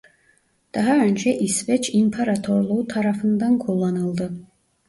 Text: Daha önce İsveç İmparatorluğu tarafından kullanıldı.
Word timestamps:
Daha 0.75 0.95
önce 0.95 1.39
İsveç 1.39 1.89
İmparatorluğu 1.93 2.87
tarafından 2.87 3.59
kullanıldı. 3.59 4.33